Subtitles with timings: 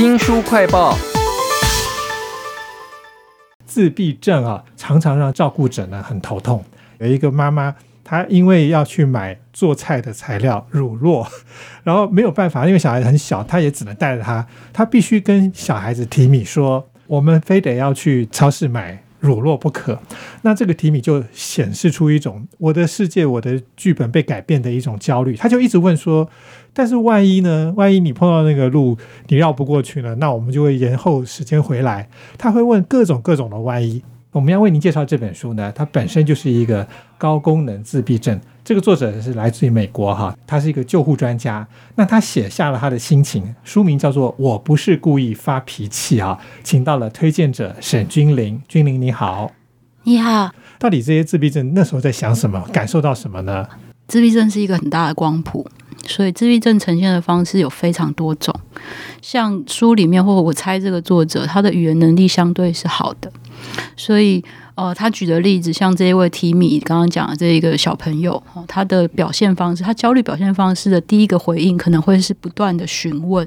[0.00, 0.96] 新书快报。
[3.66, 6.64] 自闭症啊，常常让照顾者呢很头痛。
[6.96, 11.28] 有一个妈妈，她因为要去买做菜的材料乳酪，
[11.84, 20.00] 然后没有办法，因为小孩子很小，她也只能带着他，她必须跟小孩子提米说：“我们非得要去超市买。”乳酪不可，
[20.42, 25.36] 那这个提米就显示出一种我的世界、我的剧本被改变的一种焦虑。
[25.36, 26.28] 他就一直问说
[26.72, 27.72] ：“但是万一呢？
[27.76, 28.96] 万一你碰到那个路
[29.28, 30.14] 你绕不过去呢？
[30.16, 34.02] 那我们就会延后时间回来。”他会问各种各种的万一。
[34.32, 36.86] 我们要为您介绍这本书呢，它本身就是一个
[37.18, 38.40] 高功能自闭症。
[38.62, 41.66] 这个作者是来自于美国哈，他是一个救护专家。
[41.96, 48.62] 那他写下了他的心情，书名叫做《我不是故意发脾气》啊，请到了推荐者沈君玲。
[48.68, 49.50] 君玲你好，
[50.04, 50.50] 你好。
[50.78, 53.66] 到底这些自闭症那时候在想什么，感受到什么呢？
[54.06, 55.68] 自闭症是一个很大的光谱，
[56.06, 58.54] 所以自闭症呈现的方式有非常多种。
[59.22, 63.32] 像书里面，或者我猜这个作者他的语言能力相对是好的，
[63.96, 64.44] 所以。
[64.74, 73.46] 呃，他举的例子，像这一位提米刚刚讲的这一个小朋友，他的表现方式，他焦虑表现方式的第一个回应，可能会是不断的询问。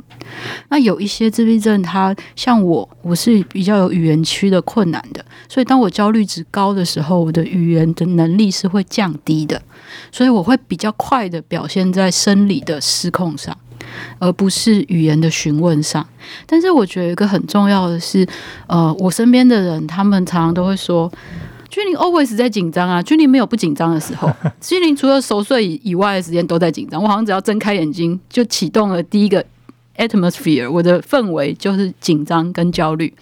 [0.70, 9.62] 那有一些自闭症，他像我，我是比较有语言区的困难的，所以当我焦虑值高的时候，我的语言的能力是会降低的，
[10.12, 13.58] 所以我会比较快的表现在生理的失控上。
[14.20, 16.06] 而不是语言的询问上，
[16.46, 18.28] 但是我觉得一个很重要的是，
[18.68, 21.12] 呃，我身边的人他们常常都会说，
[21.70, 27.02] 君临 always 在紧张啊，君临没有不紧张的时候， 君临除了熟睡以外的时间都在紧张。
[27.02, 29.44] 我好像只要睁开眼睛就启动了第一个
[29.98, 33.14] atmosphere，我的氛围就是紧张跟焦虑。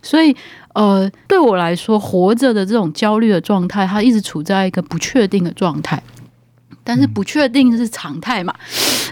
[0.00, 0.34] 所以，
[0.74, 6.02] 呃，对我来说，活着的这种焦虑的状态，它一直处在一个不确定的状态。
[6.84, 8.54] 但是不确定是常态嘛，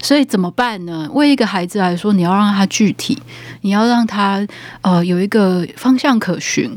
[0.07, 1.11] 所以怎么办呢？
[1.15, 3.21] 为一个孩子来说，你要让他具体，
[3.63, 4.47] 你要让他
[4.83, 6.73] 呃有一个方向可循，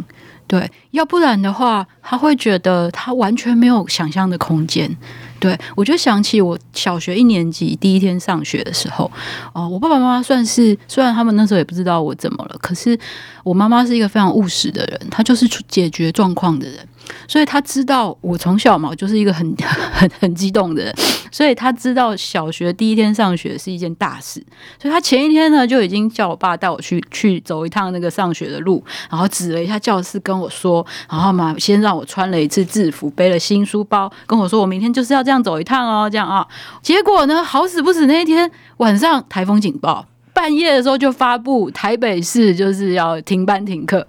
[0.47, 4.97] 对，要不然的话，他会觉得他完全没有想象的空间。
[5.39, 9.09] 对我就想起我小学一年级第一天上学的时候，
[9.53, 12.97] 哦，我爸爸妈妈算是虽然他们那时候也不知道我怎么了，可是
[13.43, 16.79] 我妈妈是一个非常务实的人，她就是解决状况的人。
[17.27, 19.55] 所以他知道我从小嘛，就是一个很
[19.91, 20.95] 很很激动的人，
[21.31, 24.43] 所以他知道小学第一天上学是一件大事，
[24.81, 36.47] 所以他前一天呢就已经叫我爸带我去去走一趟那个上学的路，然后指了一下教室跟我说，然后嘛先让我穿了一次制服，背了新书包，跟我说我明天就是要这样走一趟哦，这样啊，
[36.81, 44.07] 结果呢好死不死那一天晚上台风警报，半夜的时候就发布台北市就是要停班停课，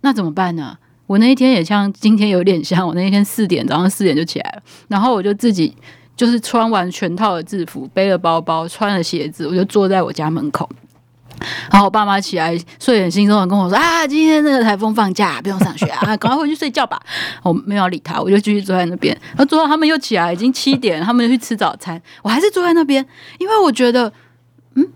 [0.00, 0.78] 那怎么办呢？
[1.06, 5.76] 我那一天也像今天有点像，我那一天四点早上四点就起来了，然后我就自己
[6.16, 10.68] 就是穿完全套的制服，背了包包，穿了鞋子，我就坐在我家门口。
[11.70, 16.98] 然后我爸妈起来睡眼惺忪的跟我说：“啊，今天那个台风放假，不用上学啊，赶快回去睡觉吧。”
[17.42, 19.14] 我没有理他，我就继续坐在那边。
[19.30, 23.04] 然后坐到他们又起来，已经七点，他们就去吃早餐，我还是坐在那边，
[23.38, 24.10] 因为我觉得，
[24.76, 24.86] 嗯，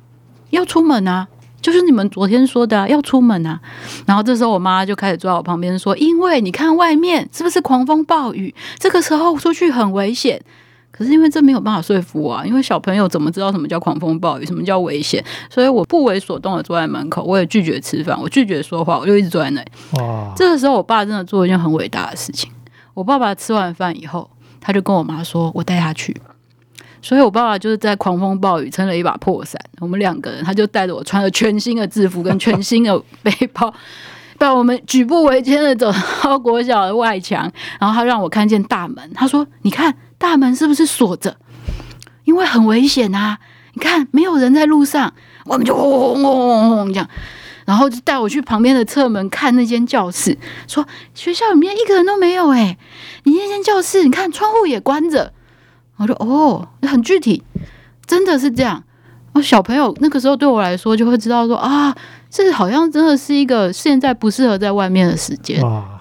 [0.50, 1.26] 要出门啊。
[1.60, 3.60] 就是你们昨天说的啊要出门啊，
[4.06, 8.54] 然后这时候我妈就开始坐在我旁边说：“因为你看外面是不是狂风暴雨？
[8.78, 10.40] 这个时候出去很危险。
[10.90, 15.22] 可是因为这没有办法说服我啊，因为小朋友怎么知道什么叫狂风暴雨，什么叫危险？
[15.48, 19.70] 所以我不为所动的坐在门口，我也拒绝吃饭，我拒绝说话，我就一直坐在那里。
[19.92, 20.32] 哇！
[20.34, 22.50] 这个时候我爸真的做了一件很伟大的事情。
[22.94, 24.28] 我爸爸吃完饭以后，
[24.60, 26.16] 他就跟我妈说：“我带他去。”
[27.00, 33.72] 所以，我爸爸就是在狂风暴雨撑了一把破伞，我们两个人，他就带着我穿了全新的制服跟全新的背包，
[34.36, 35.92] 把我们举步维艰的走
[36.22, 41.36] 到国小的外墙，然后他让我看见大门，他说：“你看大门是不是锁着？
[42.24, 43.38] 因为很危险啊！
[43.74, 47.08] 你看没有人在路上，我们就轰轰轰轰轰这样，
[47.64, 50.36] 然后就带我去旁边的侧门看那间教室，
[50.66, 50.84] 说
[51.14, 52.76] 学校里面一个人都没有哎，
[53.22, 55.32] 你那间教室，你看窗户也关着。”
[55.98, 57.42] 我说哦，很具体，
[58.06, 58.82] 真的是这样。
[59.34, 61.94] 哦，小朋友那个时候对我来说就会知道说啊。
[62.30, 65.60] 这好像真的是一个现在不适合在外面的时间。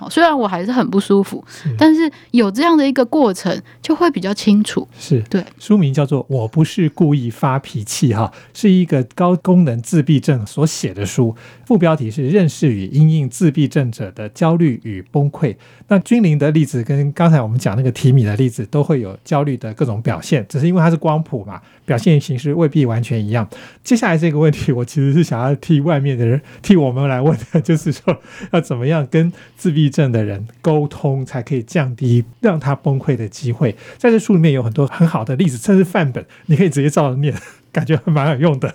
[0.09, 1.43] 虽然我还是很不舒服，
[1.77, 4.87] 但是有这样的一个过程，就会比较清楚。
[4.97, 5.43] 是对。
[5.59, 11.35] 书名叫做《我不是故意发脾气》哈，是一个高功能自闭症所写的书。
[11.65, 15.55] 副标题是“认识与因应自闭症者的焦虑与崩溃”。
[15.89, 23.45] 那君临的例子跟刚才我们讲那个提米的例子，都会有焦虑的各种表现，只是因为它是光谱嘛，表现形式未必完全一样。
[23.83, 26.16] 接下来这个问题，我其实是想要替外面。
[26.17, 28.21] 的人替我们来问， 就是说
[28.51, 33.75] 要怎么样跟自闭症的人沟通，才可以降低让他崩溃的机会。
[33.97, 37.33] 在这书里面有很多很好的例子，甚至范本，你可以直接照着念，
[37.71, 38.73] 感觉蛮有用的。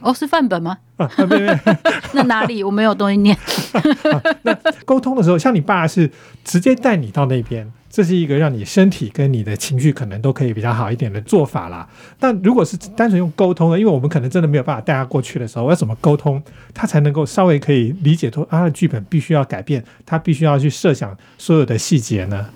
[0.00, 0.76] 哦，是范本吗？
[0.96, 1.60] 啊，没没没，
[2.12, 3.36] 那哪里我没有东西念？
[4.42, 4.54] 那
[4.84, 6.10] 沟通的时候，像你爸是
[6.44, 11.88] 直接带你到那边，这是一个让你身体跟你的情绪可能都可以比较好一点的做法啦。
[12.18, 16.42] 但如果是单纯用沟通的，因为我们可能真的没有办法带他过去的时候，要怎么沟通，
[16.74, 22.46] 他才能够稍微可以理解说，啊，他的剧本必须要改变，他必须要去设想所有的细节呢？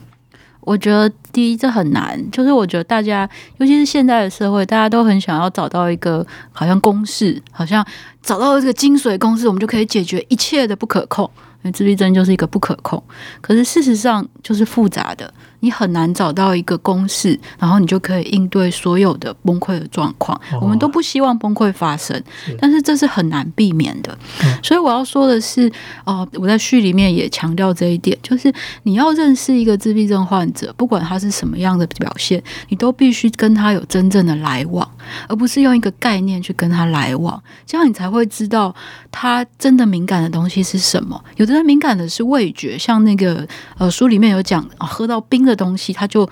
[0.63, 7.87] 我觉得第一这很难，就是我觉得大家，尤其是现在的社会，大家都很想要找到一个好像公式，好像
[8.21, 11.31] 找到这个精髓公式，我们就可以解决一切的不可控。
[11.63, 13.03] 因为自闭症就是一个不可控，
[13.41, 20.39] 可是事实上就是复杂的，你很难找到一个公式，然后你就可以应对所有的崩溃的状况。
[20.53, 24.17] 哦我们都不希望崩溃发生是，但是这是很难避免的。
[24.45, 25.71] 嗯所以我要说的是，
[26.05, 28.53] 哦、我在序里面也强调这一点，就是
[28.83, 34.89] 你要认识一个自闭症患者，不管他是什么样的表现，你都必须跟他有真正的来往，
[35.29, 38.75] 而不是用一个概念去跟他来往，这样你才会知道
[39.11, 41.23] 他真的敏感的东西是什么。
[41.37, 43.47] 有的人敏感的是味觉，像那个
[43.79, 46.29] 呃书里面有讲、啊喝到冰的东西他就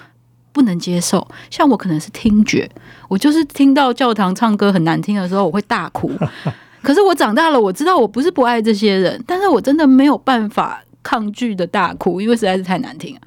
[0.52, 1.26] 不能接受。
[1.50, 2.70] 像我可能是听觉，
[3.08, 6.12] 我就是听到教堂唱歌很难听的时候，我会大哭。
[6.82, 13.20] 可是我长大了，我知道我不是不爱这些人，但是我真的没有办法抗拒的大哭，因为实在是太难听了。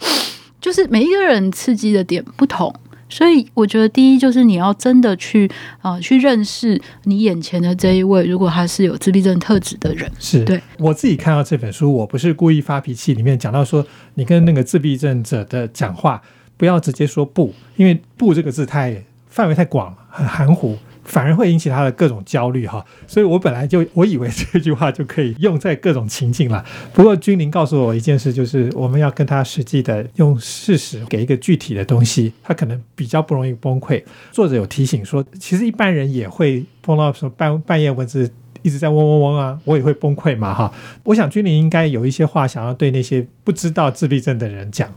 [0.62, 2.74] 就是每一个人刺激的点不同，
[3.10, 5.50] 所以我觉得第一就是你要真的去
[5.82, 16.22] 啊、呃去认识你眼前的这一位，如果他是有自闭症特质的人，是对我自己看到这本书，我不是故意发脾气，里面讲到说，你跟那个自闭症者的讲话，
[16.56, 20.78] 不要直接说不，因为不这个字太范围太广，很含糊。
[21.10, 26.64] 反而会引起他的各种焦虑哈，所以我本来就我以为这句话就可以用在各种情境了。
[26.94, 34.04] 不过君临告诉我一件事，就是我们要跟他实际的用事实给一个具体的东西，他可能比较不容易崩溃。
[34.32, 38.32] 作者有提醒说，其实一般人也会碰到说半半夜蚊子
[38.62, 40.72] 一直在嗡嗡嗡啊，我也会崩溃嘛哈。
[41.04, 44.94] 我想君临应该有一些话想要对那些不知道自闭症的人讲。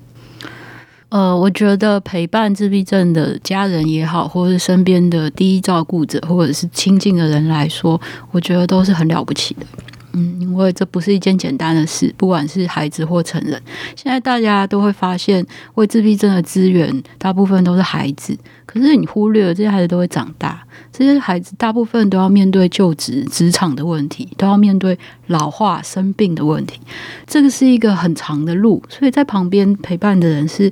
[1.13, 8.01] 呃，我觉得陪伴自闭症的家人也好，或是身边的第一照顾者，或者是亲近的人来说，
[8.31, 9.67] 我觉得都是很了不起的。
[10.15, 13.61] 嗯，因为这不是一件简单的事，不管是孩子或成人。
[13.95, 18.37] 现在大家都会发现，为自闭症的资源大部分都是孩子，
[18.67, 20.63] 可是你忽略了这些孩子都会长大，
[20.93, 24.99] 这些孩子大部分都要面对就职、职场的问题，都要面对
[25.29, 26.79] 老化、生病的问题。
[27.27, 30.71] 这个是一个很长的路，所以在旁边陪伴的人是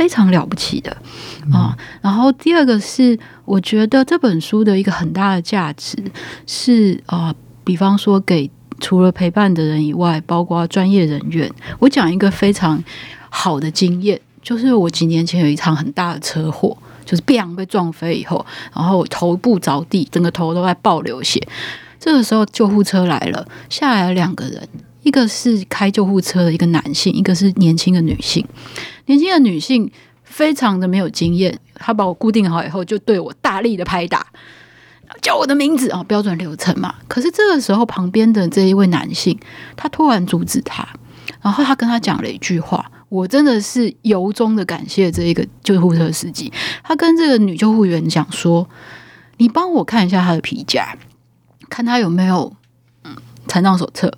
[0.00, 0.90] 非常了不起的
[1.52, 1.76] 啊。
[2.00, 5.94] 然后第二个是，我觉得这本书的一个很大的价值
[6.46, 8.50] 是啊、比方说给
[8.80, 11.52] 除了陪伴的人以外，包括专业人员。
[11.78, 12.82] 我讲一个非常
[13.28, 16.74] 好的经验，就是我几年前有一场很大的车祸。
[17.02, 21.44] 就是被撞飞以后，然后我头部着地，整个头都在爆流血。
[21.98, 24.68] 这个时候救护车来了，下来了两个人，
[25.02, 28.44] 一个是开救护车的一个男性，一个是年轻的女性。
[29.06, 29.90] 年轻的女性
[30.24, 34.26] 非常的没有经验，她把我固定好以后，就对我大力的拍打，
[35.20, 36.94] 叫我的名字啊、哦，标准流程嘛。
[37.08, 39.38] 可是这个时候，旁边的这一位男性，
[39.76, 40.86] 他突然阻止他，
[41.40, 42.90] 然后他跟他讲了一句话。
[43.08, 46.52] 我真的是由衷的感谢这一个救护车司机，
[46.84, 48.68] 他跟这个女救护员讲说
[49.38, 50.96] ：“你帮我看一下他的皮夹，
[51.68, 52.54] 看他有没有
[53.02, 53.16] 嗯
[53.48, 54.16] 残障手册，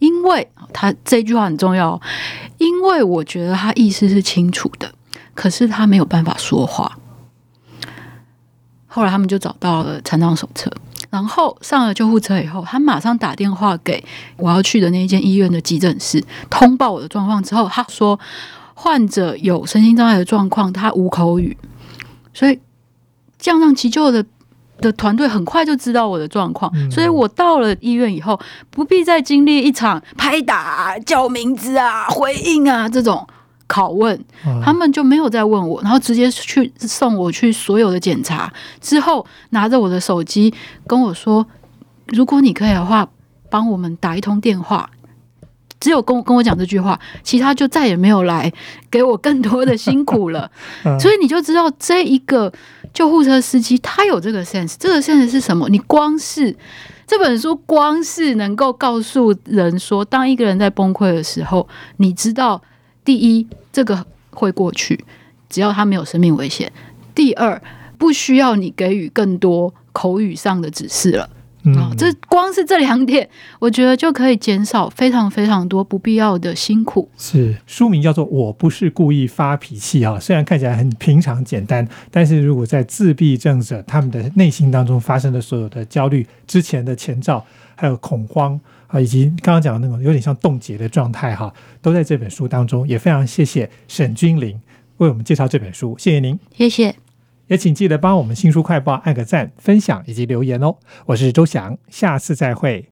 [0.00, 2.00] 因为他这句话很重要，
[2.58, 4.92] 因为我觉得他意思是清楚的，
[5.34, 6.98] 可是他没有办法说话。
[8.88, 10.72] 后来他们就找到了残障手册，
[11.10, 14.02] 然后上了救护车以后，他马上打电话给
[14.36, 18.18] 我要去的那一间医院的急诊室，通报我的状况之后，他说
[18.74, 21.56] 患者有身心障碍的状况，他无口语，
[22.34, 22.58] 所以
[23.38, 24.24] 这样让急救的。
[24.80, 28.38] 的团队很快就知道我的状况，嗯所以我到了医院以后，
[28.70, 33.26] 不必再经历一场拍打、叫名字啊、回应啊这种
[33.68, 40.52] 拷问，啊他们就没有再问我，然后直接去送我去所有的检查，之后拿着我的手机
[40.86, 41.46] 跟我说，
[42.08, 43.08] 如果你可以的话，
[43.48, 44.90] 帮我们打一通电话。
[45.78, 48.52] 只有跟我跟我讲这句话，其他就再也没有来
[48.90, 50.50] 给我更多的辛苦了。
[50.84, 52.52] 嗯所以你就知道这一个
[52.92, 55.68] 救护车司机他有这个 sense，这个 sense 是什么？
[55.68, 56.54] 你光是
[57.06, 61.66] 这本书，光是能够告诉人说，当一个人在崩溃的时候，
[61.96, 62.62] 你知道，
[63.04, 65.04] 第一，这个会过去，
[65.48, 66.68] 只要他没有生命危险；
[67.14, 67.60] 第二，
[67.98, 71.28] 不需要你给予更多口语上的指示了。
[71.62, 77.08] 嗯哦，这光是这两点，我觉得就可以减少非常非常多不必要的辛苦。
[77.18, 87.44] 是书名叫做《我不是故意发脾气》啊，虽然看起来很平常简单，但是如果在自闭症者他们的内心当中发生的所有的焦虑、之前的前兆，
[87.76, 91.52] 还有恐慌啊，以及刚刚讲的那种有点像冻结的状态哈，
[91.82, 92.88] 都在这本书当中。
[92.88, 94.58] 也非常谢谢沈君玲
[94.96, 96.38] 为我们介绍这本书，谢谢您。
[96.56, 97.09] 谢谢。
[97.50, 100.76] 也请记得帮我们新书快报按个赞、分享以及留言哦。
[101.06, 102.88] 我是周翔，下次再会。